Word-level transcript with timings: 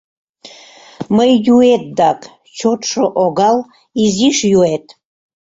—Мый 1.15 1.31
юэт 1.53 1.83
дак, 1.97 2.19
чотшо 2.57 3.03
огал, 3.23 3.57
изиш 4.03 4.37
юэт. 4.59 4.85